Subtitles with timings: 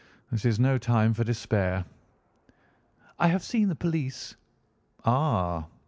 [0.31, 1.85] This is no time for despair."
[3.19, 4.35] "I have seen the police."
[5.05, 5.67] "Ah!"